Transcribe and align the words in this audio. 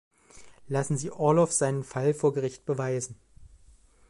Lassen 0.67 0.97
Sie 0.97 1.11
Orlov 1.11 1.51
seinen 1.51 1.83
Fall 1.83 2.15
vor 2.15 2.33
Gericht 2.33 2.65
beweisen. 2.65 3.15